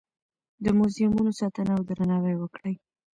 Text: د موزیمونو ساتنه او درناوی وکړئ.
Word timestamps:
د 0.63 0.65
موزیمونو 0.77 1.31
ساتنه 1.39 1.71
او 1.77 1.81
درناوی 1.89 2.35
وکړئ. 2.37 2.75